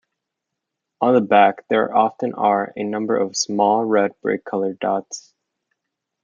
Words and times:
On 0.99 1.13
the 1.13 1.21
back 1.21 1.67
there 1.67 1.95
often 1.95 2.33
are 2.33 2.73
a 2.75 2.83
number 2.83 3.15
of 3.15 3.37
small 3.37 3.85
red-brick 3.85 4.43
coloured 4.43 4.79
dots. 4.79 5.35